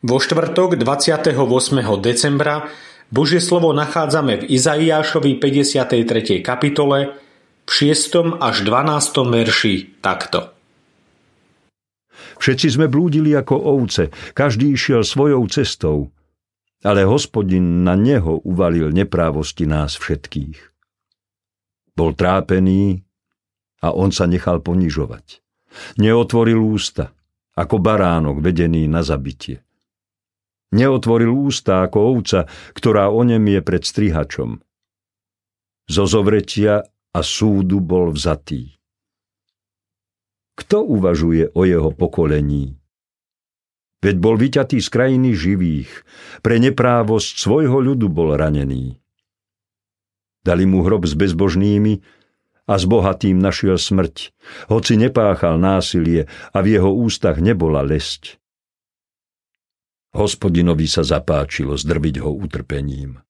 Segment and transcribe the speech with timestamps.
[0.00, 1.36] Vo štvrtok 28.
[2.00, 2.72] decembra
[3.12, 6.40] Božie slovo nachádzame v Izaiášovi 53.
[6.40, 7.20] kapitole
[7.68, 8.40] v 6.
[8.40, 8.96] až 12.
[9.28, 10.56] verši takto.
[12.40, 16.08] Všetci sme blúdili ako ovce, každý išiel svojou cestou,
[16.80, 20.56] ale hospodin na neho uvalil neprávosti nás všetkých.
[21.92, 23.04] Bol trápený
[23.84, 25.44] a on sa nechal ponižovať.
[26.00, 27.12] Neotvoril ústa,
[27.52, 29.60] ako baránok vedený na zabitie.
[30.70, 34.62] Neotvoril ústa ako ovca, ktorá o nem je pred strihačom.
[35.90, 38.78] Zo zovretia a súdu bol vzatý.
[40.54, 42.78] Kto uvažuje o jeho pokolení?
[44.00, 45.92] Veď bol vyťatý z krajiny živých,
[46.40, 48.96] pre neprávosť svojho ľudu bol ranený.
[50.40, 52.00] Dali mu hrob s bezbožnými
[52.64, 54.32] a s bohatým našiel smrť,
[54.72, 58.39] hoci nepáchal násilie a v jeho ústach nebola lesť.
[60.10, 63.22] Hospodinovi sa zapáčilo zdrbiť ho utrpením.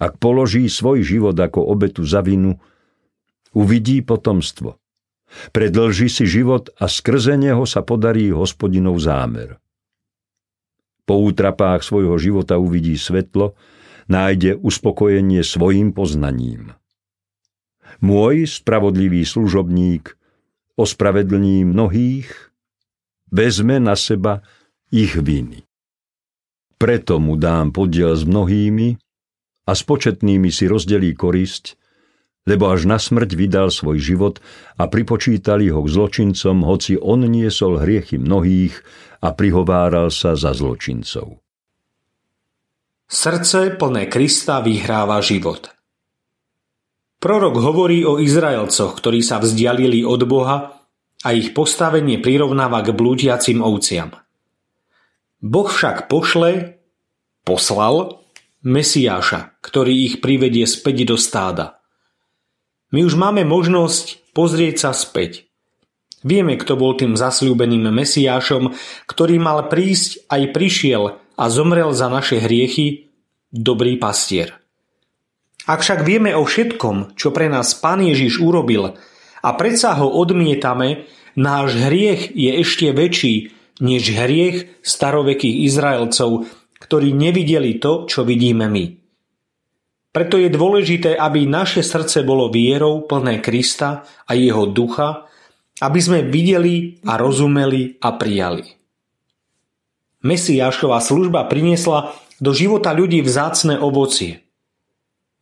[0.00, 2.56] Ak položí svoj život ako obetu za vinu,
[3.56, 4.76] uvidí potomstvo.
[5.54, 9.60] Predlží si život a skrze neho sa podarí hospodinov zámer.
[11.06, 13.54] Po útrapách svojho života uvidí svetlo,
[14.10, 16.74] nájde uspokojenie svojim poznaním.
[18.02, 20.16] Môj spravodlivý služobník
[20.80, 22.30] ospravedlní mnohých,
[23.28, 24.40] vezme na seba
[24.90, 25.62] ich viny.
[26.76, 28.98] Preto mu dám podiel s mnohými
[29.68, 31.78] a s početnými si rozdelí korisť,
[32.48, 34.42] lebo až na smrť vydal svoj život
[34.80, 38.80] a pripočítali ho k zločincom, hoci on niesol hriechy mnohých
[39.20, 41.38] a prihováral sa za zločincov.
[43.10, 45.68] Srdce plné Krista vyhráva život.
[47.20, 50.72] Prorok hovorí o Izraelcoch, ktorí sa vzdialili od Boha
[51.20, 54.16] a ich postavenie prirovnáva k blúdiacim ovciam.
[55.40, 56.76] Boh však pošle,
[57.48, 58.20] poslal
[58.60, 61.80] Mesiáša, ktorý ich privedie späť do stáda.
[62.92, 65.48] My už máme možnosť pozrieť sa späť.
[66.20, 68.76] Vieme, kto bol tým zasľúbeným Mesiášom,
[69.08, 73.08] ktorý mal prísť aj prišiel a zomrel za naše hriechy,
[73.48, 74.60] dobrý pastier.
[75.64, 79.00] Ak však vieme o všetkom, čo pre nás Pán Ježiš urobil
[79.40, 86.48] a predsa ho odmietame, náš hriech je ešte väčší, než hriech starovekých Izraelcov,
[86.80, 88.84] ktorí nevideli to, čo vidíme my.
[90.10, 95.30] Preto je dôležité, aby naše srdce bolo vierou plné Krista a jeho ducha,
[95.80, 98.66] aby sme videli a rozumeli a prijali.
[100.20, 102.12] Mesiášová služba priniesla
[102.42, 104.44] do života ľudí vzácne ovocie.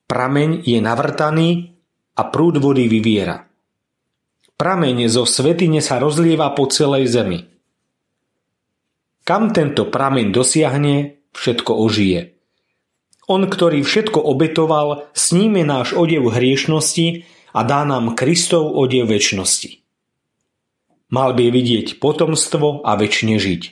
[0.07, 1.75] Prameň je navrtaný
[2.15, 3.49] a prúd vody vyviera.
[4.59, 7.58] Prameň zo svetine sa rozlieva po celej zemi.
[9.29, 12.33] Kam tento prameň dosiahne, všetko ožije.
[13.29, 19.85] On, ktorý všetko obetoval, sníme náš odev hriešnosti a dá nám Kristov odev väčšnosti.
[21.13, 23.63] Mal by vidieť potomstvo a väčšine žiť.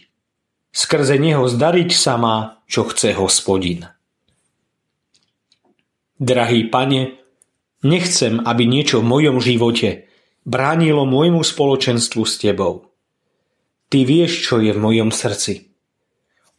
[0.77, 3.89] Skrze neho zdariť sa má, čo chce hospodin.
[6.21, 7.17] Drahý pane,
[7.81, 10.05] nechcem, aby niečo v mojom živote
[10.45, 12.93] bránilo môjmu spoločenstvu s tebou.
[13.97, 15.73] Ty vieš, čo je v mojom srdci.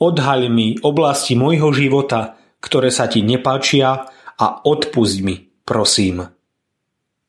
[0.02, 4.10] Odhaľ mi oblasti môjho života, ktoré sa ti nepáčia
[4.42, 6.26] a odpusť mi, prosím.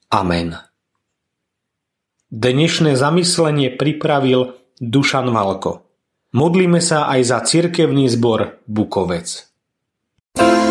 [0.08, 0.56] Amen.
[2.32, 5.84] Dnešné zamyslenie pripravil Dušan Valko.
[6.32, 9.44] Modlíme sa aj za cirkevný zbor Bukovec.
[10.32, 10.67] thank you